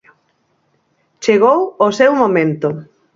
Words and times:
Chegou 1.23 1.59
o 1.85 1.87
seu 1.99 2.11
momento. 2.21 2.69